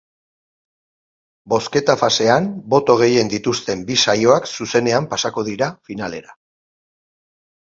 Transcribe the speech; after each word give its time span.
Bozketa-fasean 1.53 2.47
boto 2.75 2.95
gehien 3.01 3.29
dituzten 3.35 3.83
bi 3.91 3.99
saioak 4.07 4.49
zuzenean 4.61 5.09
pasako 5.13 5.45
dira 5.51 5.69
finalera. 5.91 6.35